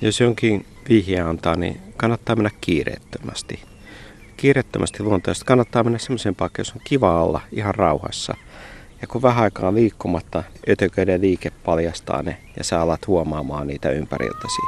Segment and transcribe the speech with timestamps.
[0.00, 3.62] Jos jonkin vihje antaa, niin kannattaa mennä kiireettömästi.
[4.36, 8.34] Kiireettömästi luontaisesti kannattaa mennä sellaiseen paikkaan, jossa on kiva olla ihan rauhassa.
[9.00, 14.62] Ja kun vähän aikaa liikkumatta, ötököiden liike paljastaa ne ja sä alat huomaamaan niitä ympäriltäsi.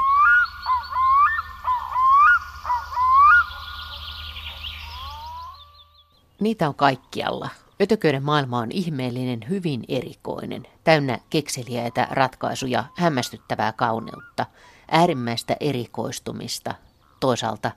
[6.41, 7.49] Niitä on kaikkialla.
[7.83, 14.47] Ötököiden maailma on ihmeellinen, hyvin erikoinen, täynnä kekseliäitä ratkaisuja, hämmästyttävää kauneutta,
[14.91, 16.75] äärimmäistä erikoistumista,
[17.21, 17.71] toisaalta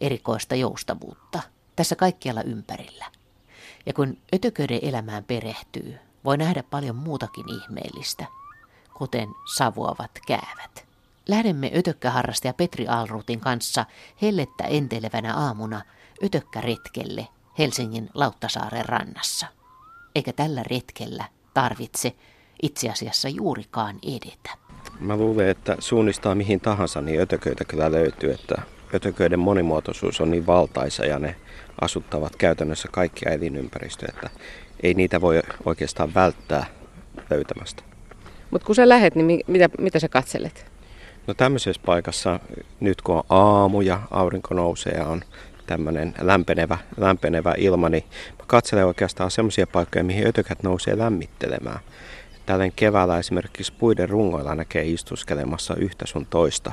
[0.00, 1.40] erikoista joustavuutta.
[1.76, 3.04] Tässä kaikkialla ympärillä.
[3.86, 8.26] Ja kun ötököiden elämään perehtyy, voi nähdä paljon muutakin ihmeellistä,
[8.94, 10.88] kuten savuavat käävät.
[11.28, 13.86] Lähdemme ötökkäharrastaja Petri Alrutin kanssa
[14.22, 15.82] hellettä entelevänä aamuna
[16.24, 17.28] ötökkäretkelle
[17.58, 19.46] Helsingin Lauttasaaren rannassa.
[20.14, 22.16] Eikä tällä retkellä tarvitse
[22.62, 24.67] itse asiassa juurikaan edetä.
[25.00, 28.62] Mä luulen, että suunnistaa mihin tahansa, niin ötököitä kyllä löytyy, että
[28.94, 31.36] ötököiden monimuotoisuus on niin valtaisa ja ne
[31.80, 34.30] asuttavat käytännössä kaikkia elinympäristöjä, että
[34.82, 36.66] ei niitä voi oikeastaan välttää
[37.30, 37.82] löytämästä.
[38.50, 40.66] Mutta kun sä lähet, niin mitä, mitä sä katselet?
[41.26, 42.40] No tämmöisessä paikassa,
[42.80, 45.22] nyt kun on aamu ja aurinko nousee ja on
[45.66, 48.04] tämmöinen lämpenevä, lämpenevä ilma, niin
[48.38, 51.80] mä katselen oikeastaan semmoisia paikkoja, mihin ötökät nousee lämmittelemään.
[52.48, 56.72] Tällä keväällä esimerkiksi puiden rungoilla näkee istuskelemassa yhtä sun toista.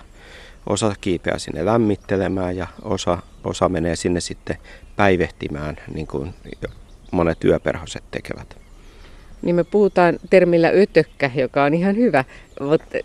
[0.70, 4.58] Osa kiipeää sinne lämmittelemään ja osa, osa menee sinne sitten
[4.96, 6.34] päivehtimään, niin kuin
[7.12, 8.58] monet yöperhoset tekevät.
[9.42, 12.24] Niin me puhutaan termillä ötökkä, joka on ihan hyvä,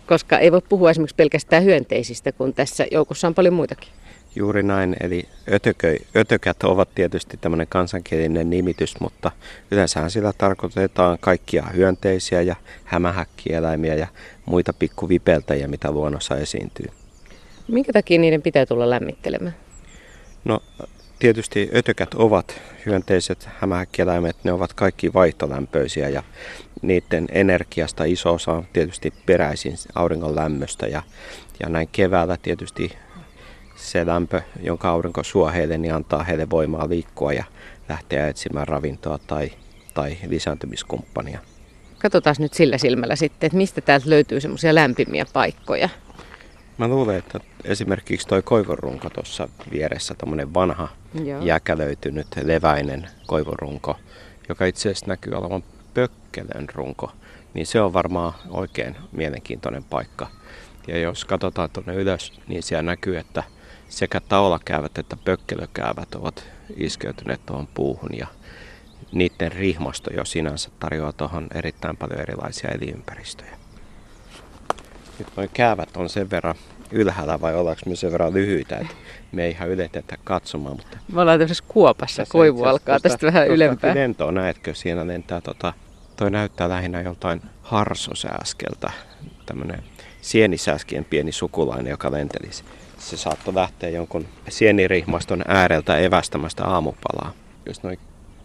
[0.05, 3.89] koska ei voi puhua esimerkiksi pelkästään hyönteisistä, kun tässä joukossa on paljon muitakin.
[4.35, 9.31] Juuri näin, eli ötökö, ötökät ovat tietysti tämmöinen kansankielinen nimitys, mutta
[9.71, 14.07] yleensähän sillä tarkoitetaan kaikkia hyönteisiä ja hämähäkkieläimiä ja
[14.45, 16.87] muita pikkuvipeltäjiä, mitä luonnossa esiintyy.
[17.67, 19.55] Minkä takia niiden pitää tulla lämmittelemään?
[20.45, 20.59] No
[21.19, 26.23] tietysti ötökät ovat hyönteiset hämähäkkieläimet, ne ovat kaikki vaihtolämpöisiä ja
[26.81, 31.03] niiden energiasta iso osa on tietysti peräisin auringon lämmöstä ja,
[31.59, 32.91] ja näin keväällä tietysti
[33.81, 37.43] se lämpö, jonka aurinko suo heille, niin antaa heille voimaa liikkua ja
[37.89, 39.51] lähteä etsimään ravintoa tai,
[39.93, 41.39] tai lisääntymiskumppania.
[41.99, 45.89] Katsotaan nyt sillä silmällä sitten, että mistä täältä löytyy semmoisia lämpimiä paikkoja.
[46.77, 50.87] Mä luulen, että esimerkiksi toi koivurunko tuossa vieressä, tämmöinen vanha
[51.23, 51.41] Joo.
[51.41, 53.95] jäkälöitynyt leväinen koivurunko,
[54.49, 55.63] joka itse asiassa näkyy olevan
[55.93, 57.11] pökkelön runko,
[57.53, 60.27] niin se on varmaan oikein mielenkiintoinen paikka.
[60.87, 63.43] Ja jos katsotaan tuonne ylös, niin siellä näkyy, että
[63.91, 68.27] sekä taulakäävät että pökkelökäävät ovat iskeytyneet tuohon puuhun ja
[69.11, 73.57] niiden rihmasto jo sinänsä tarjoaa tuohon erittäin paljon erilaisia elinympäristöjä.
[75.19, 76.55] Nyt noin käävät on sen verran
[76.91, 78.93] ylhäällä vai ollaanko me sen verran lyhyitä, että
[79.31, 80.75] me ei ihan yletetä katsomaan.
[80.75, 83.95] Mutta me ollaan tämmöisessä kuopassa, koivu alkaa tästä, tästä vähän ylempää.
[83.95, 85.73] Lentoa näetkö, siinä lentää tota,
[86.15, 88.91] toi näyttää lähinnä joltain harsosääskeltä,
[89.45, 89.83] tämmöinen
[90.21, 92.63] sienisääskien pieni sukulainen, joka lentelisi
[93.01, 97.31] se saattoi lähteä jonkun sienirihmaston ääreltä evästämästä aamupalaa.
[97.65, 97.99] Jos noin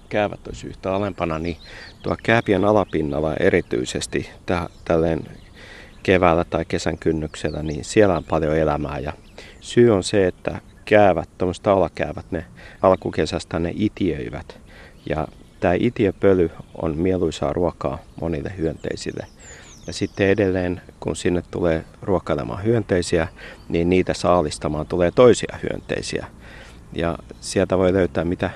[0.09, 1.57] käävät olisi yhtä alempana, niin
[2.03, 5.25] tuo kääpien alapinnalla erityisesti tä- tälleen
[6.03, 8.99] keväällä tai kesän kynnyksellä, niin siellä on paljon elämää.
[8.99, 9.13] Ja
[9.61, 12.45] syy on se, että käävät, tuommoiset alakäävät, ne
[12.83, 14.59] alkukesästä ne itiöivät.
[15.09, 15.29] Ja
[15.61, 16.51] tämä itiöpöly
[16.83, 19.27] on mieluisaa ruokaa monille hyönteisille.
[19.87, 23.29] Ja sitten edelleen, kun sinne tulee ruokailemaan hyönteisiä,
[23.69, 26.27] niin niitä saalistamaan tulee toisia hyönteisiä.
[26.93, 28.51] Ja sieltä voi löytää mitä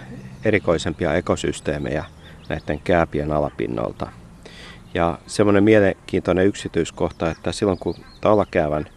[0.45, 2.05] erikoisempia ekosysteemejä
[2.49, 4.13] näiden kääpien alapinnolta.
[4.95, 8.89] Ja semmoinen mielenkiintoinen yksityiskohta, että silloin kun talakäävän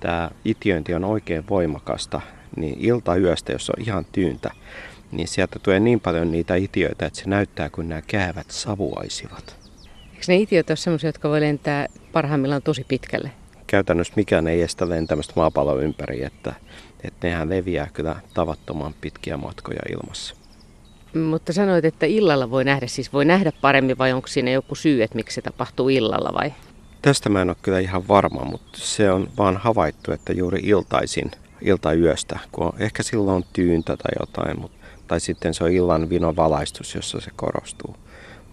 [0.00, 2.20] tämä itiöinti on oikein voimakasta,
[2.56, 4.50] niin ilta-yöstä, jos on ihan tyyntä,
[5.12, 9.61] niin sieltä tulee niin paljon niitä itiöitä, että se näyttää kuin nämä käävät savuaisivat.
[10.22, 13.30] Eikö ne itiöt ole sellaisia, jotka voi lentää parhaimmillaan tosi pitkälle?
[13.66, 16.54] Käytännössä mikään ei estä lentämästä maapallon ympäri, että,
[17.04, 20.34] että nehän leviää kyllä tavattoman pitkiä matkoja ilmassa.
[21.14, 25.02] Mutta sanoit, että illalla voi nähdä, siis voi nähdä paremmin vai onko siinä joku syy,
[25.02, 26.52] että miksi se tapahtuu illalla vai?
[27.02, 31.30] Tästä mä en ole kyllä ihan varma, mutta se on vaan havaittu, että juuri iltaisin,
[31.62, 36.10] iltayöstä, kun on, ehkä silloin on tyyntä tai jotain, mutta, tai sitten se on illan
[36.10, 37.96] vinovalaistus, jossa se korostuu.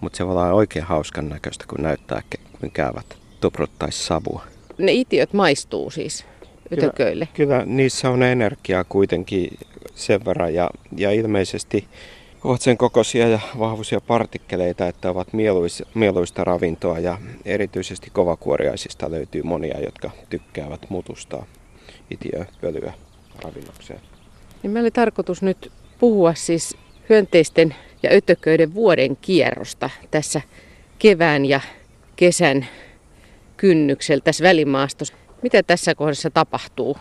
[0.00, 2.22] Mutta se voi olla oikein hauskan näköistä, kun näyttää,
[2.60, 4.44] kuin käyvät tupruttaisi savua.
[4.78, 6.24] Ne itiöt maistuu siis
[6.70, 7.28] ytököille?
[7.34, 9.58] Kyllä, kyllä niissä on energiaa kuitenkin
[9.94, 11.88] sen verran ja, ja ilmeisesti
[12.44, 19.42] ovat sen kokoisia ja vahvuisia partikkeleita, että ovat mieluista, mieluista ravintoa ja erityisesti kovakuoriaisista löytyy
[19.42, 21.46] monia, jotka tykkäävät mutustaa.
[22.10, 22.92] itiöpölyä
[23.44, 24.00] ravinnokseen.
[24.62, 26.76] Niin meillä oli tarkoitus nyt puhua siis
[27.08, 30.40] hyönteisten ja ötököiden vuoden kierrosta tässä
[30.98, 31.60] kevään ja
[32.16, 32.66] kesän
[33.56, 35.14] kynnyksellä tässä välimaastossa.
[35.42, 36.96] Mitä tässä kohdassa tapahtuu?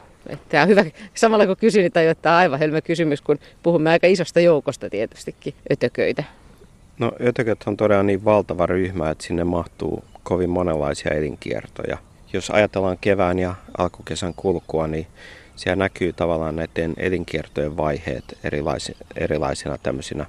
[0.50, 4.40] Tämä on hyvä, samalla kun kysyn, niin tajuttaa aivan helmä kysymys, kun puhumme aika isosta
[4.40, 6.24] joukosta tietystikin ötököitä.
[7.00, 11.98] No ötököt on todella niin valtava ryhmä, että sinne mahtuu kovin monenlaisia elinkiertoja.
[12.34, 15.08] Jos ajatellaan kevään ja alkukesän kulkua, niin
[15.56, 20.26] siellä näkyy tavallaan näiden elinkiertojen vaiheet erilaisina, erilaisina tämmöisinä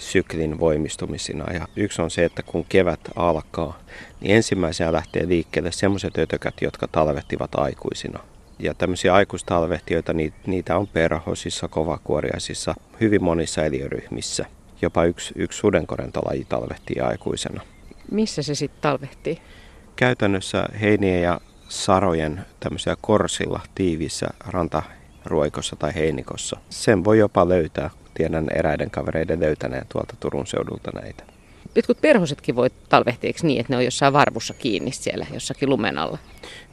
[0.00, 1.52] syklin voimistumisina.
[1.52, 3.78] Ja yksi on se, että kun kevät alkaa,
[4.20, 8.20] niin ensimmäisenä lähtee liikkeelle semmoiset ötökät, jotka talvehtivat aikuisina.
[8.58, 10.12] Ja tämmöisiä aikuistalvehtijoita,
[10.46, 14.46] niitä on perhosissa, kovakuoriaisissa, hyvin monissa eliöryhmissä.
[14.82, 17.60] Jopa yksi, yksi sudenkorentolaji talvehtii aikuisena.
[18.10, 19.38] Missä se sitten talvehtii?
[19.96, 26.60] Käytännössä heinien ja sarojen tämmöisiä korsilla tiiviissä rantaruoikossa tai heinikossa.
[26.70, 27.90] Sen voi jopa löytää.
[28.14, 31.24] Tiedän eräiden kavereiden löytäneen tuolta Turun seudulta näitä.
[31.74, 36.18] Jotkut perhosetkin voi talvehtia, niin, että ne on jossain varvussa kiinni siellä jossakin lumen alla?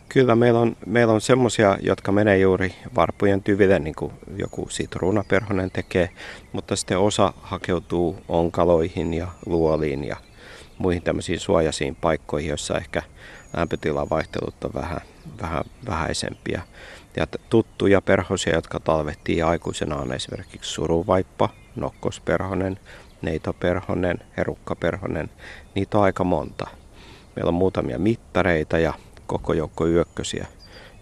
[0.09, 5.71] Kyllä, meillä on, meillä on semmoisia, jotka menee juuri varpujen tyville, niin kuin joku sitruunaperhonen
[5.71, 6.09] tekee,
[6.51, 10.15] mutta sitten osa hakeutuu onkaloihin ja luoliin ja
[10.77, 13.01] muihin tämmöisiin suojaisiin paikkoihin, joissa ehkä
[13.57, 15.01] lämpötilan vaihtelut on vähän,
[15.41, 16.61] vähän vähäisempiä.
[17.17, 22.79] Ja tuttuja perhosia, jotka talvehtii aikuisena on esimerkiksi suruvaippa, nokkosperhonen,
[23.21, 25.29] neitoperhonen, herukkaperhonen.
[25.75, 26.67] Niitä on aika monta.
[27.35, 28.93] Meillä on muutamia mittareita ja
[29.27, 30.47] koko joukko yökkösiä,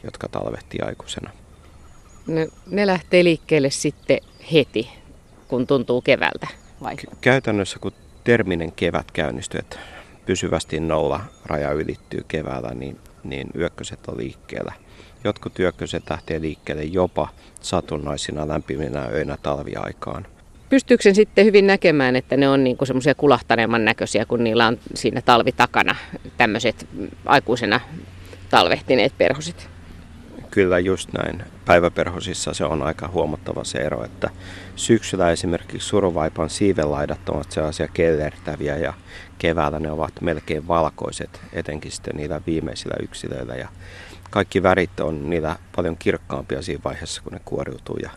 [0.03, 1.29] jotka talvehtii aikuisena.
[2.27, 4.19] Ne, ne lähtee liikkeelle sitten
[4.53, 4.89] heti,
[5.47, 6.47] kun tuntuu keväältä,
[6.81, 6.95] vai?
[7.21, 7.91] Käytännössä, kun
[8.23, 9.79] terminen kevät käynnistyy, että
[10.25, 14.73] pysyvästi nolla raja ylittyy keväällä, niin, niin yökköset on liikkeellä.
[15.25, 17.27] Jotkut yökköset lähtee liikkeelle jopa
[17.61, 20.27] satunnaisina lämpiminä öinä talviaikaan.
[20.69, 24.77] Pystyykö sen sitten hyvin näkemään, että ne on niin semmoisia kulahtaneemman näköisiä, kun niillä on
[24.93, 25.95] siinä talvi takana
[26.37, 26.87] tämmöiset
[27.25, 27.79] aikuisena
[28.49, 29.69] talvehtineet perhoset?
[30.51, 31.43] Kyllä just näin.
[31.65, 34.29] Päiväperhosissa se on aika huomattava se ero, että
[34.75, 38.93] syksyllä esimerkiksi suruvaipan siivelaidat ovat sellaisia kellertäviä ja
[39.37, 43.55] keväällä ne ovat melkein valkoiset, etenkin sitten niillä viimeisillä yksilöillä.
[43.55, 43.67] Ja
[44.29, 48.09] kaikki värit on niillä paljon kirkkaampia siinä vaiheessa, kun ne kuoriutuu ja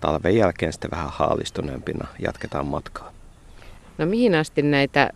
[0.00, 3.12] talven jälkeen sitten vähän haalistuneempina jatketaan matkaa.
[3.98, 5.10] No mihin asti näitä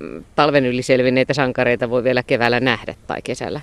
[0.00, 3.60] mm, talven yli selvinneitä sankareita voi vielä keväällä nähdä tai kesällä?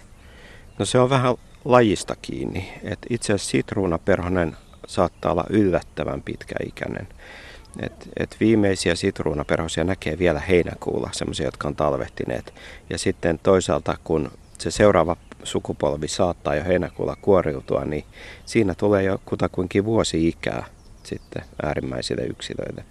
[0.79, 1.35] No se on vähän
[1.65, 2.73] lajista kiinni.
[2.83, 7.07] Et itse asiassa sitruunaperhonen saattaa olla yllättävän pitkäikäinen.
[7.79, 12.53] Et, et viimeisiä sitruunaperhosia näkee vielä heinäkuulla, semmoisia, jotka on talvehtineet.
[12.89, 18.03] Ja sitten toisaalta, kun se seuraava sukupolvi saattaa jo heinäkuulla kuoriutua, niin
[18.45, 20.65] siinä tulee jo kutakuinkin vuosi ikää
[21.03, 22.83] sitten äärimmäisille yksilöille.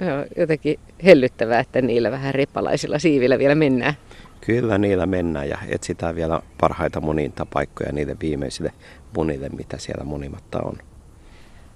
[0.00, 3.94] Joo, jotenkin hellyttävää, että niillä vähän repalaisilla siivillä vielä mennään.
[4.40, 8.72] Kyllä niillä mennään ja etsitään vielä parhaita munintapaikkoja niille viimeisille
[9.16, 10.78] munille, mitä siellä munimatta on.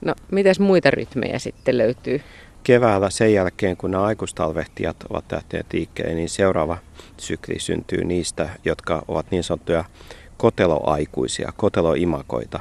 [0.01, 2.21] No, mitäs muita rytmejä sitten löytyy?
[2.63, 6.79] Keväällä sen jälkeen, kun nämä aikuistalvehtijat ovat lähteneet liikkeelle, niin seuraava
[7.17, 9.85] sykli syntyy niistä, jotka ovat niin sanottuja
[10.37, 12.61] koteloaikuisia, koteloimakoita.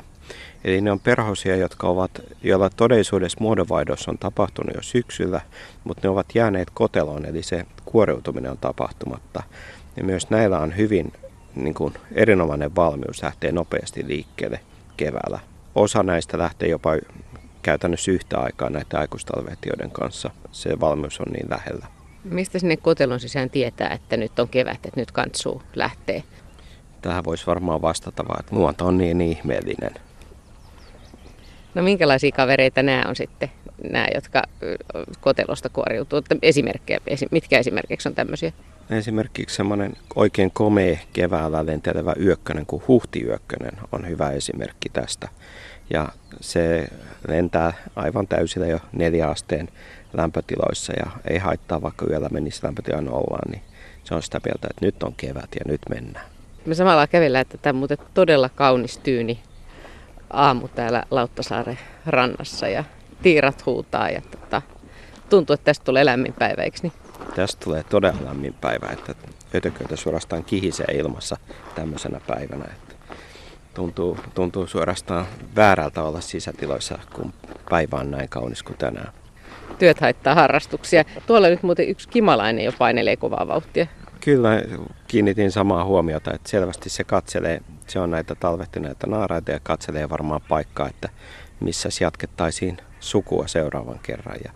[0.64, 2.12] Eli ne on perhosia, jotka ovat,
[2.44, 5.42] joilla todellisuudessa muodonvaihdos on tapahtunut jo syksyllä,
[5.84, 9.44] mutta ne ovat jääneet koteloon, eli se kuoriutuminen on tapahtumatta.
[9.98, 11.14] Ja myös näillä on hyvin
[11.56, 14.60] niin kuin, erinomainen valmius lähteä nopeasti liikkeelle
[14.98, 15.40] keväällä.
[15.76, 16.92] Osa näistä lähtee jopa
[17.68, 20.30] käytännössä yhtä aikaa näiden aikuistalvehtijoiden kanssa.
[20.52, 21.88] Se valmius on niin lähellä.
[22.24, 26.24] Mistä sinne kotelon sisään tietää, että nyt on kevät, että nyt kantsuu lähtee?
[27.02, 29.92] Tähän voisi varmaan vastata vaan, että luonto on niin ihmeellinen.
[31.76, 33.52] No minkälaisia kavereita nämä on sitten,
[33.92, 34.44] nämä, jotka
[35.22, 36.22] kotelosta kuoriutuu?
[36.42, 37.00] Esimerkkejä,
[37.32, 38.52] mitkä esimerkiksi on tämmöisiä?
[38.90, 45.30] Esimerkiksi semmoinen oikein komea keväällä lentelevä yökkönen kuin huhtiyökkönen on hyvä esimerkki tästä.
[45.90, 46.10] Ja
[46.42, 46.88] se
[47.28, 49.70] lentää aivan täysillä jo neljä asteen
[50.14, 53.62] lämpötiloissa ja ei haittaa vaikka yöllä menisi lämpötila nollaan, niin
[54.04, 56.26] se on sitä mieltä, että nyt on kevät ja nyt mennään.
[56.66, 59.40] Me samalla kävellään, että tämä on muuten todella kaunis tyyni
[60.30, 62.84] aamu täällä Lauttasaaren rannassa ja
[63.22, 64.62] tiirat huutaa ja tota,
[65.30, 66.94] tuntuu, että tästä tulee lämmin päivä, eikö niin?
[67.36, 69.16] Tästä tulee todella lämmin päivä, että
[69.56, 71.38] ötököitä suorastaan kihisee ilmassa
[71.76, 72.66] tämmöisenä päivänä.
[72.66, 72.87] Että
[73.78, 77.34] tuntuu, tuntuu suorastaan väärältä olla sisätiloissa, kun
[77.70, 79.14] päivä on näin kaunis kuin tänään.
[79.80, 81.04] Työt haittaa harrastuksia.
[81.28, 83.88] Tuolla nyt muuten yksi kimalainen jo painelee kovaa vauhtia.
[84.22, 84.50] Kyllä
[85.08, 90.42] kiinnitin samaa huomiota, että selvästi se katselee, se on näitä talvehtineita naaraita ja katselee varmaan
[90.50, 91.10] paikkaa, että
[91.60, 94.38] missä jatkettaisiin sukua seuraavan kerran.
[94.44, 94.52] Ja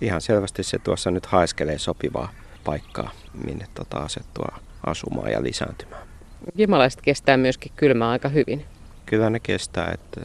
[0.00, 2.32] ihan selvästi se tuossa nyt haiskelee sopivaa
[2.64, 3.10] paikkaa,
[3.44, 6.15] minne tota asettua asumaan ja lisääntymään.
[6.56, 8.64] Kimalaiset kestää myöskin kylmää aika hyvin.
[9.06, 10.20] Kyllä ne kestää, että,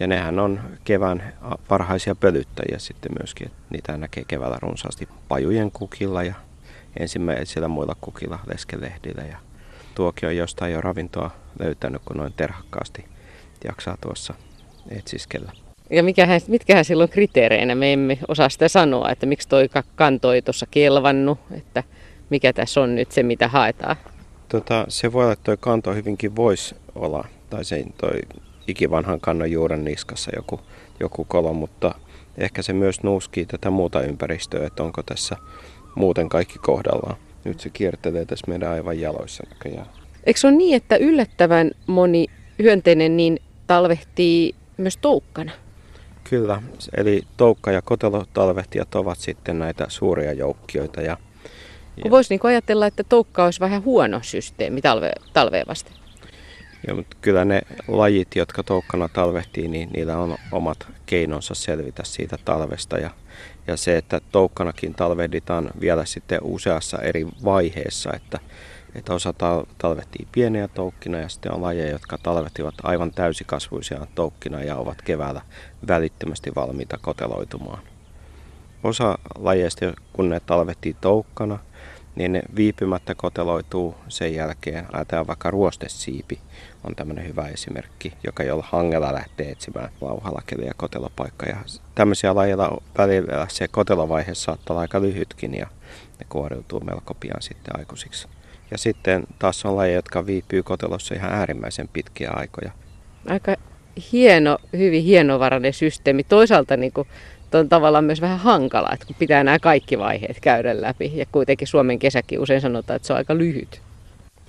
[0.00, 1.32] ja nehän on kevään
[1.68, 3.46] parhaisia pölyttäjiä sitten myöskin.
[3.46, 6.34] Että niitä näkee keväällä runsaasti pajujen kukilla ja
[7.00, 9.22] ensimmäisillä muilla kukilla, leskelehdillä.
[9.22, 9.36] Ja
[9.94, 13.04] tuokin on jostain jo ravintoa löytänyt, kun noin terhakkaasti
[13.64, 14.34] jaksaa tuossa
[14.90, 15.52] etsiskellä.
[15.90, 17.74] Ja mikähän, mitkähän silloin kriteereinä?
[17.74, 21.82] Me emme osaa sitä sanoa, että miksi toi kanto ei tuossa kelvannut, että
[22.30, 23.96] mikä tässä on nyt se, mitä haetaan.
[24.56, 28.20] Tota, se voi olla, että toi kanto hyvinkin voisi olla, tai se toi
[28.66, 30.60] ikivanhan kannon juuren niskassa joku,
[31.00, 31.94] joku kolo, mutta
[32.38, 35.36] ehkä se myös nuuskii tätä muuta ympäristöä, että onko tässä
[35.94, 37.16] muuten kaikki kohdallaan.
[37.44, 39.86] Nyt se kiertelee tässä meidän aivan jaloissa näköjään.
[40.24, 42.26] Eikö se ole niin, että yllättävän moni
[42.58, 45.52] hyönteinen niin talvehtii myös toukkana?
[46.30, 46.62] Kyllä,
[46.96, 51.02] eli toukka- ja kotelotalvehtijat ovat sitten näitä suuria joukkioita.
[51.02, 51.16] Ja,
[52.04, 52.10] ja...
[52.10, 55.92] Voisi niin ajatella, että toukka olisi vähän huono systeemi talve, talveen vasten.
[56.86, 62.38] Ja, mutta kyllä ne lajit, jotka toukkana talvehtii, niin niillä on omat keinonsa selvitä siitä
[62.44, 62.98] talvesta.
[62.98, 63.10] Ja,
[63.66, 68.38] ja se, että toukkanakin talvehditaan vielä sitten useassa eri vaiheessa, että
[68.96, 69.34] että osa
[69.78, 75.42] talvehtii pieniä toukkina ja sitten on lajeja, jotka talvehtivat aivan täysikasvuisia toukkina ja ovat keväällä
[75.88, 77.82] välittömästi valmiita koteloitumaan.
[78.82, 81.58] Osa lajeista, kun ne talvehtii toukkana,
[82.16, 84.86] niin ne viipymättä koteloituu sen jälkeen.
[84.92, 86.38] Ajatellaan vaikka ruostesiipi
[86.84, 91.46] on tämmöinen hyvä esimerkki, joka jolla hangella lähtee etsimään lauhalakeli ja kotelopaikka.
[91.46, 91.56] Ja
[91.94, 95.66] tämmöisiä lajeilla välillä se kotelovaihe saattaa olla aika lyhytkin ja
[96.18, 98.28] ne kuoriutuu melko pian sitten aikuisiksi.
[98.70, 102.70] Ja sitten taas on lajeja, jotka viipyy kotelossa ihan äärimmäisen pitkiä aikoja.
[103.28, 103.56] Aika
[104.12, 106.24] hieno, hyvin hienovarainen systeemi.
[106.24, 107.08] Toisaalta niin kuin,
[107.58, 111.12] on tavallaan myös vähän hankala, että kun pitää nämä kaikki vaiheet käydä läpi.
[111.14, 113.80] Ja kuitenkin Suomen kesäkin usein sanotaan, että se on aika lyhyt.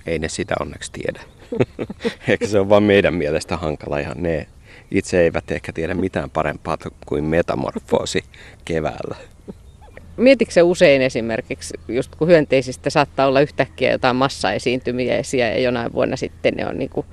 [0.06, 1.20] Ei ne sitä onneksi tiedä.
[2.28, 3.98] Ehkä se on vain meidän mielestä hankala.
[3.98, 4.46] Ihan ne
[4.90, 8.24] itse eivät ehkä tiedä mitään parempaa kuin metamorfoosi
[8.64, 9.16] keväällä.
[10.16, 16.16] Mietitkö se usein esimerkiksi, just kun hyönteisistä saattaa olla yhtäkkiä jotain massaesiintymiä ja jonain vuonna
[16.16, 17.06] sitten ne on niin kuin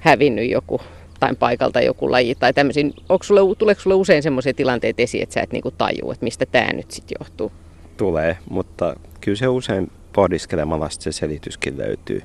[0.00, 0.80] hävinnyt joku
[1.20, 2.94] tai paikalta joku laji tai tämmöisiin.
[3.22, 6.72] Sulle, tuleeko sulle usein semmoisia tilanteita esiin, että sä et niinku tajua, että mistä tämä
[6.72, 7.52] nyt sitten johtuu?
[7.96, 12.22] Tulee, mutta kyllä se usein pohdiskelemalla se selityskin löytyy.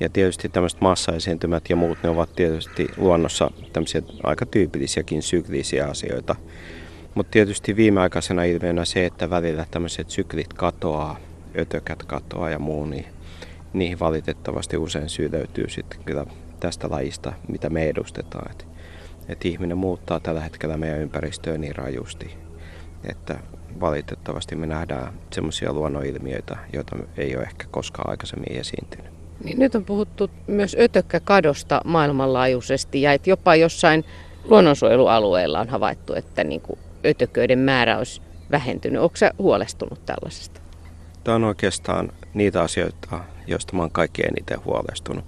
[0.00, 6.36] Ja tietysti tämmöiset massaesiintymät ja muut, ne ovat tietysti luonnossa tämmöisiä aika tyypillisiäkin syklisiä asioita.
[7.14, 11.16] Mutta tietysti viimeaikaisena ilmiönä se, että välillä tämmöiset syklit katoaa,
[11.58, 13.06] ötökät katoaa ja muu, niin
[13.72, 16.26] niihin valitettavasti usein syy löytyy sitten kyllä
[16.64, 18.50] tästä lajista, mitä me edustetaan.
[18.50, 18.66] Et,
[19.28, 22.36] et ihminen muuttaa tällä hetkellä meidän ympäristöä niin rajusti,
[23.08, 23.38] että
[23.80, 29.12] valitettavasti me nähdään semmoisia luonnonilmiöitä, joita ei ole ehkä koskaan aikaisemmin esiintynyt.
[29.44, 34.04] Niin nyt on puhuttu myös ötökkäkadosta maailmanlaajuisesti ja että jopa jossain
[34.44, 39.02] luonnonsuojelualueella on havaittu, että niin kuin ötököiden määrä olisi vähentynyt.
[39.02, 40.60] Onko se huolestunut tällaisesta?
[41.24, 45.24] Tämä on oikeastaan niitä asioita, joista mä oon kaikkein eniten huolestunut,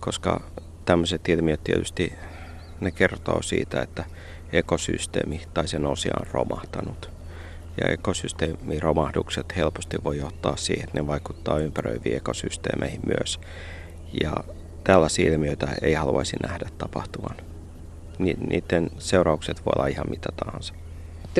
[0.00, 0.40] koska
[0.84, 2.12] tämmöiset ilmiöt tietysti
[2.80, 4.04] ne kertoo siitä, että
[4.52, 7.10] ekosysteemi tai sen osia on romahtanut.
[7.80, 13.40] Ja ekosysteemin romahdukset helposti voi johtaa siihen, että ne vaikuttaa ympäröiviin ekosysteemeihin myös.
[14.20, 14.32] Ja
[14.84, 17.36] tällaisia ilmiöitä ei haluaisi nähdä tapahtuvan.
[18.18, 20.74] Niiden seuraukset voi olla ihan mitä tahansa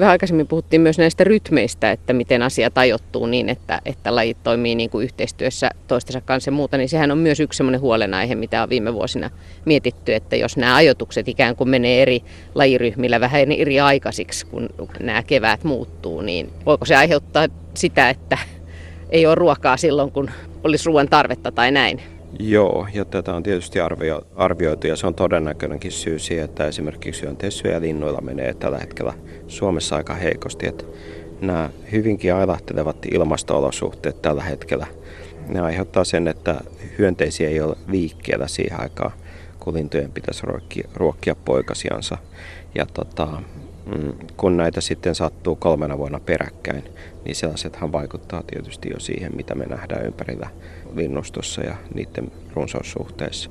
[0.01, 4.75] vähän aikaisemmin puhuttiin myös näistä rytmeistä, että miten asia tajottuu niin, että, että lajit toimii
[4.75, 8.63] niin kuin yhteistyössä toistensa kanssa ja muuta, niin sehän on myös yksi sellainen huolenaihe, mitä
[8.63, 9.31] on viime vuosina
[9.65, 12.23] mietitty, että jos nämä ajotukset ikään kuin menee eri
[12.55, 14.69] lajiryhmillä vähän eri aikaisiksi, kun
[15.01, 18.39] nämä keväät muuttuu, niin voiko se aiheuttaa sitä, että
[19.11, 20.31] ei ole ruokaa silloin, kun
[20.65, 22.16] olisi ruoan tarvetta tai näin?
[22.39, 27.23] Joo, ja tätä on tietysti arvio, arvioitu ja se on todennäköinenkin syy siihen, että esimerkiksi
[27.23, 29.15] hyönteissyöjä linnuilla menee tällä hetkellä
[29.49, 30.67] Suomessa aika heikosti.
[30.67, 30.85] Että
[31.41, 34.87] nämä hyvinkin ailahtelevat ilmasto-olosuhteet tällä hetkellä,
[35.49, 36.61] ne aiheuttaa sen, että
[36.99, 39.13] hyönteisiä ei ole liikkeellä siihen aikaan,
[39.61, 42.19] kun lintujen pitäisi ruokkia, ruokkia poikasiansa.
[42.75, 43.43] Ja tota,
[44.37, 46.85] kun näitä sitten sattuu kolmena vuonna peräkkäin,
[47.25, 50.49] niin sellaisethan vaikuttaa tietysti jo siihen, mitä me nähdään ympärillä
[50.95, 53.51] linnustossa ja niiden runsaussuhteissa.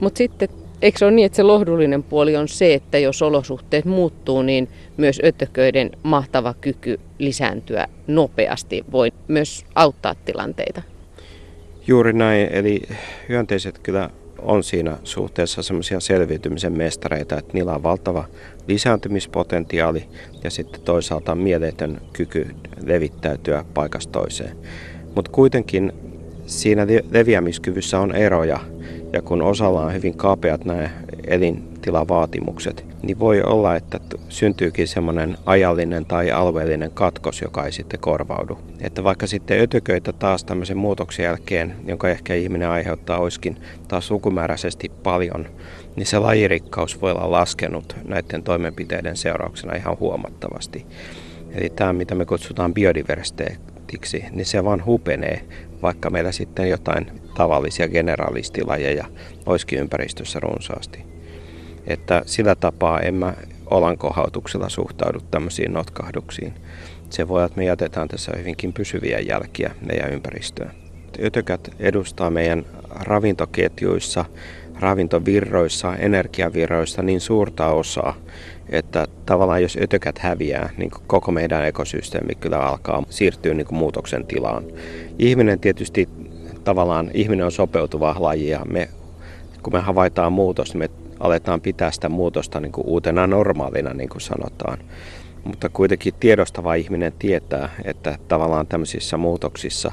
[0.00, 0.48] Mutta sitten
[0.82, 4.68] eikö se ole niin, että se lohdullinen puoli on se, että jos olosuhteet muuttuu, niin
[4.96, 10.82] myös ötököiden mahtava kyky lisääntyä nopeasti voi myös auttaa tilanteita?
[11.86, 12.82] Juuri näin, eli
[13.28, 14.10] hyönteiset kyllä
[14.42, 18.24] on siinä suhteessa semmoisia selviytymisen mestareita, että niillä on valtava
[18.68, 20.04] lisääntymispotentiaali
[20.44, 24.56] ja sitten toisaalta mieletön kyky levittäytyä paikasta toiseen.
[25.14, 25.92] Mutta kuitenkin
[26.46, 28.60] siinä leviämiskyvyssä on eroja
[29.12, 30.90] ja kun osalla on hyvin kapeat nämä
[31.26, 38.58] elintilavaatimukset, niin voi olla, että syntyykin semmoinen ajallinen tai alueellinen katkos, joka ei sitten korvaudu.
[38.80, 43.56] Että vaikka sitten ötököitä taas tämmöisen muutoksen jälkeen, jonka ehkä ihminen aiheuttaa, olisikin
[43.88, 45.48] taas lukumääräisesti paljon,
[45.96, 50.86] niin se lajirikkaus voi olla laskenut näiden toimenpiteiden seurauksena ihan huomattavasti.
[51.54, 55.44] Eli tämä, mitä me kutsutaan biodiversiteetiksi, niin se vaan hupenee,
[55.82, 59.06] vaikka meillä sitten jotain tavallisia generalistilajeja
[59.46, 61.11] olisikin ympäristössä runsaasti.
[61.86, 63.34] Että sillä tapaa en mä
[63.70, 66.54] olankohautuksella suhtaudu tämmöisiin notkahduksiin.
[67.10, 70.70] Se voi olla, että me jätetään tässä hyvinkin pysyviä jälkiä meidän ympäristöön.
[71.24, 74.24] Ötökät edustaa meidän ravintoketjuissa,
[74.80, 78.14] ravintovirroissa, energiavirroissa niin suurta osaa,
[78.68, 84.64] että tavallaan jos ötökät häviää, niin koko meidän ekosysteemi kyllä alkaa siirtyä niin muutoksen tilaan.
[85.18, 86.08] Ihminen tietysti
[86.64, 88.88] tavallaan, ihminen on sopeutuva laji ja me,
[89.62, 94.08] kun me havaitaan muutos, niin me aletaan pitää sitä muutosta niin kuin uutena normaalina, niin
[94.08, 94.78] kuin sanotaan.
[95.44, 99.92] Mutta kuitenkin tiedostava ihminen tietää, että tavallaan tämmöisissä muutoksissa,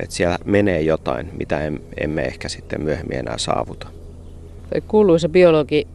[0.00, 1.60] että siellä menee jotain, mitä
[2.00, 3.86] emme ehkä sitten myöhemmin enää saavuta.
[4.88, 5.86] Kuuluisa biologi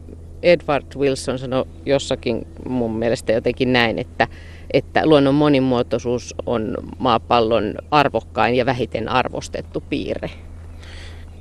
[0.42, 4.28] Edward Wilson sanoi jossakin mun mielestä jotenkin näin, että,
[4.72, 10.30] että luonnon monimuotoisuus on maapallon arvokkain ja vähiten arvostettu piirre.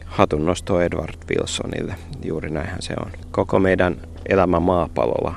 [0.09, 3.11] Hatun nosto Edward Wilsonille, juuri näinhän se on.
[3.31, 3.97] Koko meidän
[4.29, 5.35] elämä maapallolla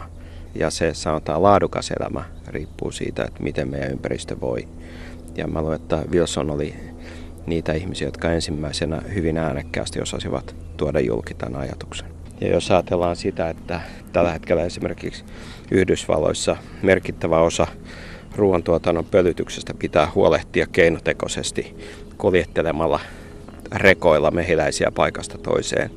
[0.54, 4.68] ja se sanotaan laadukas elämä riippuu siitä, että miten meidän ympäristö voi.
[5.36, 6.74] Ja mä luulen, että Wilson oli
[7.46, 12.08] niitä ihmisiä, jotka ensimmäisenä hyvin äänekkäästi osasivat tuoda julki tämän ajatuksen.
[12.40, 13.80] Ja jos ajatellaan sitä, että
[14.12, 15.24] tällä hetkellä esimerkiksi
[15.70, 17.66] Yhdysvalloissa merkittävä osa
[18.36, 21.76] ruoantuotannon pölytyksestä pitää huolehtia keinotekoisesti
[22.18, 23.00] kuljettelemalla
[23.74, 25.90] rekoilla mehiläisiä paikasta toiseen,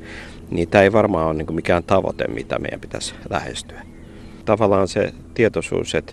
[0.50, 3.82] niin tämä ei varmaan ole niin mikään tavoite, mitä meidän pitäisi lähestyä.
[4.44, 6.12] Tavallaan se tietoisuus, että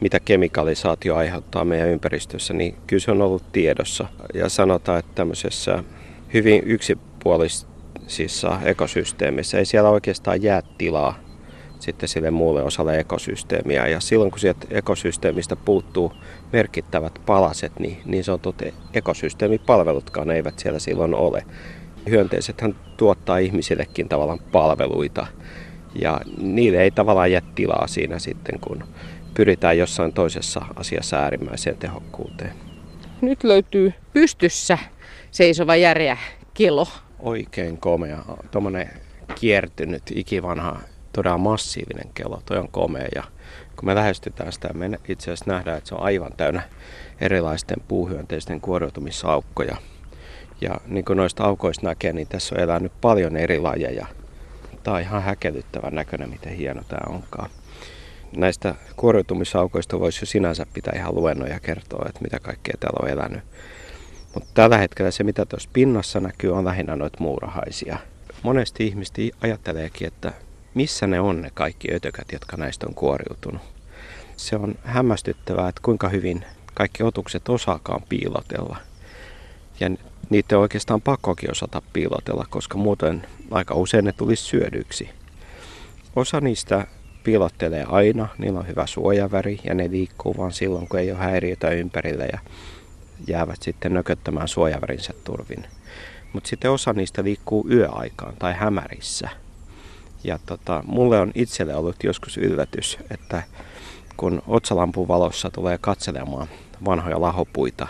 [0.00, 4.06] mitä kemikalisaatio aiheuttaa meidän ympäristössä, niin kyllä se on ollut tiedossa.
[4.34, 5.84] Ja sanotaan, että tämmöisessä
[6.34, 11.29] hyvin yksipuolisissa ekosysteemissä ei siellä oikeastaan jää tilaa
[11.82, 13.86] sitten sille muulle osalle ekosysteemiä.
[13.86, 16.12] Ja silloin kun sieltä ekosysteemistä puuttuu
[16.52, 18.62] merkittävät palaset, niin, niin sanotut
[18.94, 21.44] ekosysteemipalvelutkaan eivät siellä silloin ole.
[22.10, 25.26] Hyönteisethän tuottaa ihmisillekin tavallaan palveluita
[25.94, 28.84] ja niille ei tavallaan jää tilaa siinä sitten, kun
[29.34, 32.52] pyritään jossain toisessa asiassa äärimmäiseen tehokkuuteen.
[33.20, 34.78] Nyt löytyy pystyssä
[35.30, 36.18] seisova järjä
[36.54, 36.86] kelo.
[37.18, 38.24] Oikein komea.
[38.50, 38.90] Tuommoinen
[39.34, 40.80] kiertynyt ikivanha
[41.12, 42.42] todella massiivinen kello.
[42.46, 43.22] Toi on komea ja
[43.76, 46.62] kun me lähestytään sitä, me itse asiassa nähdään, että se on aivan täynnä
[47.20, 49.76] erilaisten puuhyönteisten kuoriutumisaukkoja.
[50.60, 54.06] Ja niin kuin noista aukoista näkee, niin tässä on elänyt paljon eri lajeja.
[54.82, 57.50] Tämä on ihan häkellyttävän näköinen, miten hieno tämä onkaan.
[58.36, 63.42] Näistä kuoriutumisaukoista voisi jo sinänsä pitää ihan luennoja kertoa, että mitä kaikkea täällä on elänyt.
[64.34, 67.98] Mutta tällä hetkellä se, mitä tuossa pinnassa näkyy, on lähinnä noita muurahaisia.
[68.42, 70.32] Monesti ihmiset ajatteleekin, että
[70.74, 73.62] missä ne on ne kaikki ötökät, jotka näistä on kuoriutunut.
[74.36, 78.76] Se on hämmästyttävää, että kuinka hyvin kaikki otukset osaakaan piilotella.
[79.80, 79.90] Ja
[80.30, 85.10] niitä on oikeastaan pakkokin osata piilotella, koska muuten aika usein ne tulisi syödyksi.
[86.16, 86.86] Osa niistä
[87.24, 91.70] piilottelee aina, niillä on hyvä suojaväri ja ne liikkuu vain silloin, kun ei ole häiriötä
[91.70, 92.38] ympärillä ja
[93.26, 95.64] jäävät sitten nököttämään suojavärinsä turvin.
[96.32, 99.28] Mutta sitten osa niistä liikkuu yöaikaan tai hämärissä–
[100.24, 103.42] ja tota, mulle on itselle ollut joskus yllätys, että
[104.16, 106.48] kun otsalampun valossa tulee katselemaan
[106.84, 107.86] vanhoja lahopuita,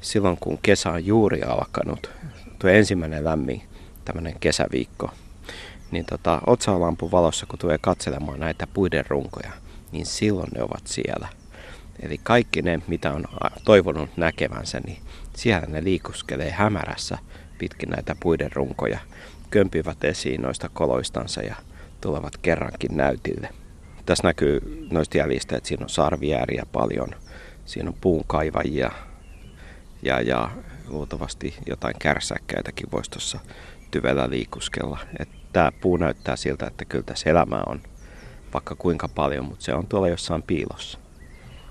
[0.00, 2.10] silloin kun kesä on juuri alkanut,
[2.58, 3.62] tuo ensimmäinen lämmin
[4.04, 5.10] tämmöinen kesäviikko,
[5.90, 9.52] niin tota, otsalampun valossa kun tulee katselemaan näitä puiden runkoja,
[9.92, 11.28] niin silloin ne ovat siellä.
[12.02, 13.24] Eli kaikki ne, mitä on
[13.64, 14.98] toivonut näkevänsä, niin
[15.36, 17.18] siellä ne liikuskelee hämärässä
[17.58, 18.98] pitkin näitä puiden runkoja
[19.52, 21.54] kömpivät esiin noista koloistansa ja
[22.00, 23.48] tulevat kerrankin näytille.
[24.06, 27.08] Tässä näkyy noista jäljistä, että siinä on sarviääriä paljon,
[27.64, 28.90] siinä on puun kaivajia
[30.02, 30.50] ja, ja
[30.88, 33.38] luultavasti jotain kärsäkkäitäkin voisi tuossa
[33.90, 34.98] tyvellä liikuskella.
[35.52, 37.80] Tämä puu näyttää siltä, että kyllä tässä elämää on
[38.54, 40.98] vaikka kuinka paljon, mutta se on tuolla jossain piilossa.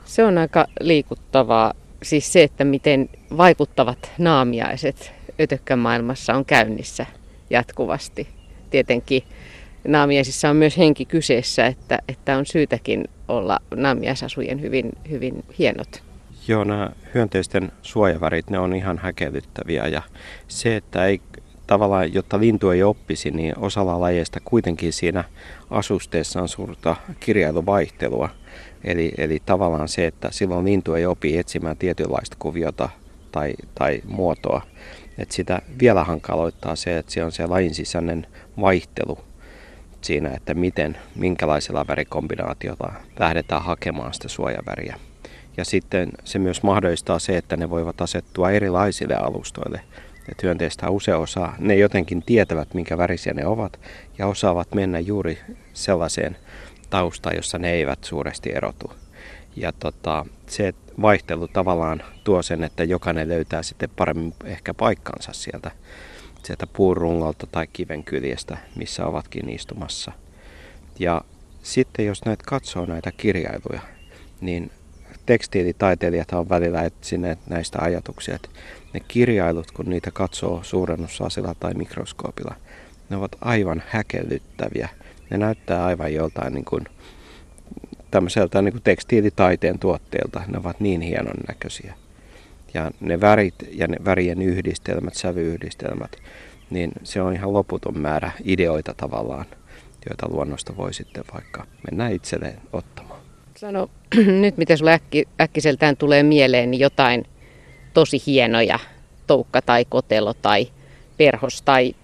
[0.06, 7.06] Se on aika liikuttavaa, siis se, että miten vaikuttavat naamiaiset ötökkän maailmassa on käynnissä
[7.51, 8.27] jatkuvasti.
[8.69, 9.23] Tietenkin
[9.87, 16.03] naamiaisissa on myös henki kyseessä, että, että on syytäkin olla naamiaisasujen hyvin, hyvin hienot.
[16.47, 20.01] Joo, nämä hyönteisten suojavärit, ne on ihan häkellyttäviä ja
[20.47, 21.21] se, että ei
[21.67, 25.23] tavallaan, jotta lintu ei oppisi, niin osalla lajeista kuitenkin siinä
[25.69, 28.29] asusteessa on suurta kirjailuvaihtelua.
[28.83, 32.89] Eli, eli tavallaan se, että silloin lintu ei opi etsimään tietynlaista kuviota
[33.31, 34.61] tai, tai muotoa.
[35.17, 38.28] Et sitä vielä hankaloittaa se, että se on se lajin sisäinen
[38.62, 39.19] vaihtelu
[40.02, 45.00] siinä, että miten, minkälaisella värikombinaatiolla lähdetään hakemaan sitä suojaväriä.
[45.58, 49.82] Ja sitten se myös mahdollistaa se, että ne voivat asettua erilaisille alustoille.
[50.30, 53.80] Et hyönteistä usein osaa, ne jotenkin tietävät, minkä värisiä ne ovat,
[54.17, 55.39] ja osaavat mennä juuri
[55.74, 56.38] sellaiseen
[56.89, 59.00] taustaan, jossa ne eivät suuresti erotu.
[59.55, 65.71] Ja tota, se vaihtelu tavallaan tuo sen, että jokainen löytää sitten paremmin ehkä paikkansa sieltä,
[66.43, 70.11] sieltä puurungolta tai kivenkyljestä, missä ovatkin istumassa.
[70.99, 71.21] Ja
[71.63, 73.81] sitten jos näitä katsoo näitä kirjailuja,
[74.41, 74.71] niin
[75.25, 78.49] tekstiilitaiteilijat on välillä etsineet näistä ajatuksia, että
[78.93, 82.55] ne kirjailut, kun niitä katsoo suurennusasilla tai mikroskoopilla,
[83.09, 84.89] ne ovat aivan häkellyttäviä.
[85.29, 86.85] Ne näyttää aivan joltain niin kuin,
[88.12, 90.41] tämmöiseltä niin kuin tekstiilitaiteen tuotteelta.
[90.47, 91.93] Ne ovat niin hienon näköisiä.
[92.74, 96.12] Ja ne värit ja ne värien yhdistelmät, sävyyhdistelmät,
[96.69, 99.45] niin se on ihan loputon määrä ideoita tavallaan,
[100.10, 103.19] joita luonnosta voi sitten vaikka mennä itselleen ottamaan.
[103.56, 103.89] Sano
[104.41, 107.26] nyt, mitä sulle äkki, äkkiseltään tulee mieleen, niin jotain
[107.93, 108.80] tosi hienoja,
[109.28, 110.67] toukka tai kotelo tai
[111.17, 111.95] perhos tai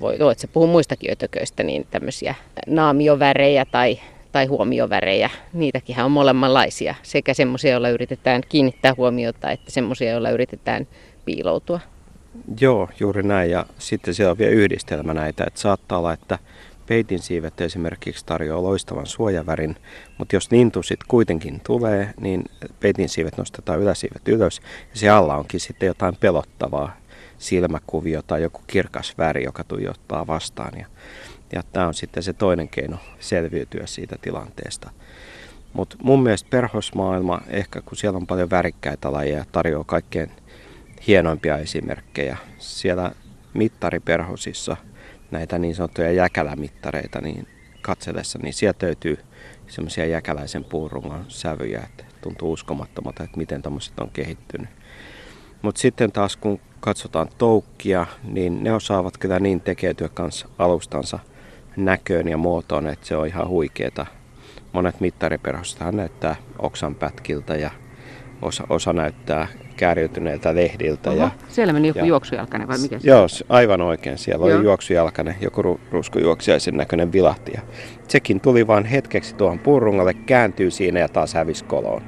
[0.00, 2.34] voit sä puhua muistakin ötököistä, niin tämmöisiä
[2.66, 4.00] naamiovärejä tai,
[4.32, 5.30] tai huomiovärejä.
[5.52, 10.86] Niitäkin on molemmanlaisia, sekä semmoisia, joilla yritetään kiinnittää huomiota, että semmoisia, joilla yritetään
[11.24, 11.80] piiloutua.
[12.60, 13.50] Joo, juuri näin.
[13.50, 16.38] Ja sitten siellä on vielä yhdistelmä näitä, että saattaa olla, että
[16.86, 19.76] Peitin siivet esimerkiksi tarjoaa loistavan suojavärin,
[20.18, 22.44] mutta jos lintu sitten kuitenkin tulee, niin
[22.80, 26.96] peitin siivet nostetaan yläsiivet ylös ja se alla onkin sitten jotain pelottavaa
[27.38, 30.78] silmäkuvio tai joku kirkas väri, joka tuijottaa vastaan.
[30.78, 30.86] Ja,
[31.52, 34.90] ja tämä on sitten se toinen keino selviytyä siitä tilanteesta.
[35.72, 40.30] Mutta mun mielestä perhosmaailma, ehkä kun siellä on paljon värikkäitä lajeja, tarjoaa kaikkein
[41.06, 42.36] hienoimpia esimerkkejä.
[42.58, 43.12] Siellä
[43.54, 44.76] mittariperhosissa–
[45.32, 47.48] näitä niin sanottuja jäkälämittareita niin
[47.82, 49.18] katsellessa, niin sieltä löytyy
[49.66, 54.68] semmoisia jäkäläisen puurungan sävyjä, että tuntuu uskomattomalta, että miten tämmöiset on kehittynyt.
[55.62, 61.18] Mutta sitten taas kun katsotaan toukkia, niin ne osaavat kyllä niin tekeytyä kanssa alustansa
[61.76, 64.06] näköön ja muotoon, että se on ihan huikeeta.
[64.72, 67.70] Monet mittariperhostahan näyttää oksanpätkiltä ja
[68.42, 71.10] osa, osa näyttää kääriytyneiltä lehdiltä.
[71.10, 74.18] Oho, ja, siellä meni joku ja, juoksujalkainen vai mikä se Joo, aivan oikein.
[74.18, 74.56] Siellä Joo.
[74.56, 77.52] oli juoksujalkainen, joku ru, ruskujuoksijaisen näköinen vilahti.
[77.54, 77.62] Ja
[78.08, 82.02] sekin tuli vain hetkeksi tuohon puurungalle, kääntyy siinä ja taas hävisi koloon.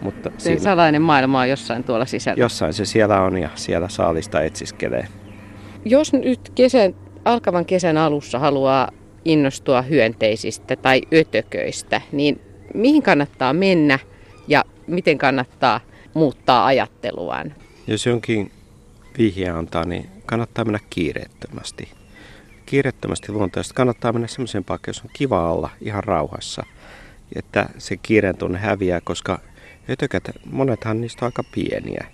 [0.00, 2.40] Mutta se siinä, salainen maailma on jossain tuolla sisällä.
[2.40, 5.06] Jossain se siellä on ja siellä saalista etsiskelee.
[5.84, 8.88] Jos nyt kesän, alkavan kesän alussa haluaa
[9.24, 12.40] innostua hyönteisistä tai ötököistä, niin
[12.74, 13.98] mihin kannattaa mennä
[14.48, 15.80] ja miten kannattaa
[16.14, 17.54] muuttaa ajatteluaan.
[17.86, 18.50] Jos jonkin
[19.18, 21.88] vihje antaa, niin kannattaa mennä kiireettömästi.
[22.66, 26.66] Kiireettömästi luontaisesti kannattaa mennä semmoiseen paikkaan, jossa on kiva olla ihan rauhassa.
[27.36, 29.40] Että se kiireen tunne häviää, koska
[29.90, 32.06] ötökät, monethan niistä on aika pieniä.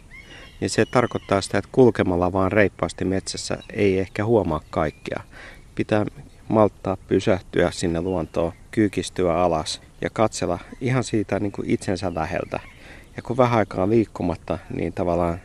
[0.61, 5.21] Niin se tarkoittaa sitä, että kulkemalla vaan reippaasti metsässä ei ehkä huomaa kaikkea.
[5.75, 6.07] Pitää
[6.49, 12.61] malttaa pysähtyä sinne luontoon, kyykistyä alas ja katsella ihan siitä niin kuin itsensä läheltä.
[13.17, 15.41] Ja kun vähän aikaa liikkumatta, niin tavallaan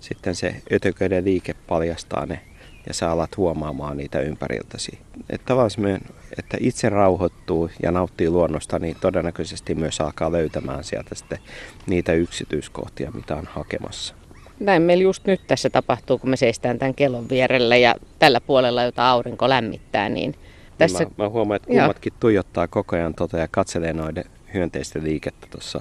[0.00, 2.40] sitten se ötököiden liike paljastaa ne
[2.86, 4.98] ja sä alat huomaamaan niitä ympäriltäsi.
[5.30, 6.00] Että tavallaan
[6.38, 11.38] että itse rauhoittuu ja nauttii luonnosta, niin todennäköisesti myös alkaa löytämään sieltä sitten
[11.86, 14.14] niitä yksityiskohtia, mitä on hakemassa.
[14.60, 18.82] Näin meillä just nyt tässä tapahtuu, kun me seistään tämän kellon vierellä ja tällä puolella,
[18.82, 20.34] jota aurinko lämmittää, niin
[20.78, 21.04] tässä...
[21.04, 22.20] Mä, mä huomaan, että kummatkin Joo.
[22.20, 25.80] tuijottaa koko ajan tota ja katselee noiden hyönteisten liikettä tuossa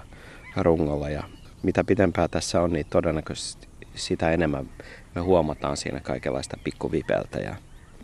[0.55, 1.23] rungolla ja
[1.63, 4.69] mitä pitempää tässä on, niin todennäköisesti sitä enemmän
[5.15, 7.39] me huomataan siinä kaikenlaista pikkuvipeltä.
[7.39, 7.55] Ja...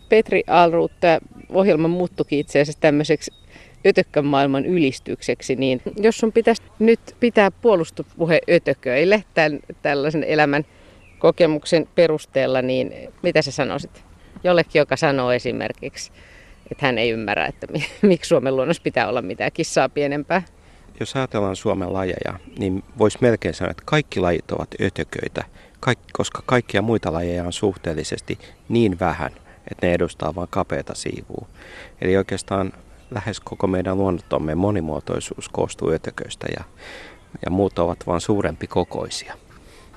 [0.08, 3.32] Petri Alruut, tämä ohjelma muuttukin itse asiassa tämmöiseksi
[3.86, 10.64] ötökkän maailman ylistykseksi, niin jos sun pitäisi nyt pitää puolustuspuhe ötököille tämän, tällaisen elämän
[11.18, 14.04] kokemuksen perusteella, niin mitä sä sanoisit?
[14.44, 16.12] Jollekin, joka sanoo esimerkiksi,
[16.70, 17.66] että hän ei ymmärrä, että
[18.02, 20.42] miksi Suomen luonnossa pitää olla mitään kissaa pienempää.
[21.00, 25.44] jos ajatellaan Suomen lajeja, niin voisi melkein sanoa, että kaikki lajit ovat ötököitä,
[26.12, 28.38] koska kaikkia muita lajeja on suhteellisesti
[28.68, 29.30] niin vähän,
[29.70, 31.48] että ne edustaa vain kapeata siivua.
[32.00, 32.72] Eli oikeastaan
[33.10, 36.64] lähes koko meidän luonnottomme monimuotoisuus koostuu ötököistä ja,
[37.44, 39.34] ja muut ovat vain suurempi kokoisia.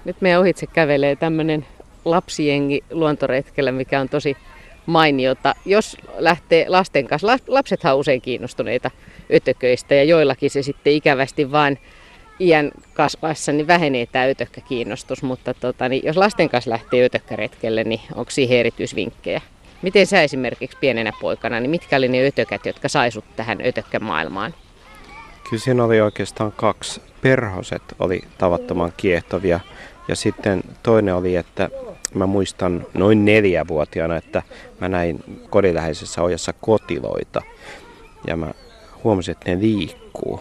[0.06, 1.66] Nyt meidän ohitse kävelee tämmöinen
[2.06, 4.38] lapsijengi luontoretkellä, mikä on tosi
[4.86, 5.56] mainiota.
[5.66, 8.92] Jos lähtee lasten kanssa, lapsethan on usein kiinnostuneita
[9.34, 11.80] ötököistä ja joillakin se sitten ikävästi vain
[12.40, 18.02] iän kasvaessa niin vähenee tämä ötökkäkiinnostus, mutta tota, niin jos lasten kanssa lähtee ötökkäretkelle, niin
[18.16, 19.42] onko siihen erityisvinkkejä?
[19.84, 24.54] Miten sä esimerkiksi pienenä poikana, niin mitkä oli ne ötökät, jotka saisut tähän ötökkämaailmaan?
[25.50, 27.02] Kyllä siinä oli oikeastaan kaksi.
[27.22, 29.60] Perhoset oli tavattoman kiehtovia
[30.08, 31.70] ja sitten toinen oli, että
[32.14, 34.44] mä muistan noin neljävuotiaana, että
[34.82, 37.42] mä näin kodinläheisessä ojassa kotiloita
[38.28, 38.52] ja mä
[39.04, 40.40] huomasin, että ne liikkuu.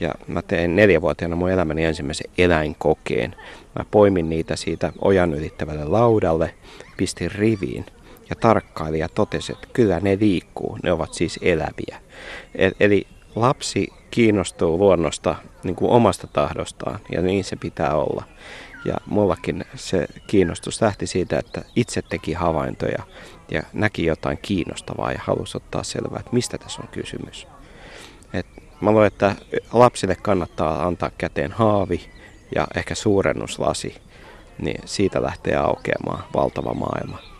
[0.00, 3.36] Ja mä tein neljävuotiaana mun elämäni ensimmäisen eläinkokeen.
[3.78, 6.54] Mä poimin niitä siitä ojan ylittävälle laudalle,
[6.96, 7.86] pistin riviin
[8.34, 12.00] ja tarkkailin ja totesi, että kyllä ne liikkuu, ne ovat siis eläviä.
[12.80, 18.24] Eli lapsi kiinnostuu luonnosta niin kuin omasta tahdostaan ja niin se pitää olla.
[18.84, 23.02] Ja mullakin se kiinnostus lähti siitä, että itse teki havaintoja
[23.50, 27.46] ja näki jotain kiinnostavaa ja halusi ottaa selvää, että mistä tässä on kysymys.
[28.32, 28.46] Et
[28.80, 29.34] mä luulen, että
[29.72, 32.10] lapsille kannattaa antaa käteen haavi
[32.54, 33.94] ja ehkä suurennuslasi,
[34.58, 37.33] niin siitä lähtee aukeamaan valtava maailma.